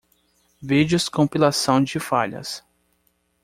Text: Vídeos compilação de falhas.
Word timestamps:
Vídeos 0.59 1.07
compilação 1.07 1.83
de 1.83 1.99
falhas. 1.99 2.63